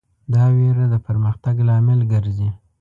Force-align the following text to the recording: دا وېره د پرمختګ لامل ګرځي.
دا 0.33 0.43
وېره 0.55 0.85
د 0.93 0.95
پرمختګ 1.07 1.55
لامل 1.67 1.99
ګرځي. 2.11 2.49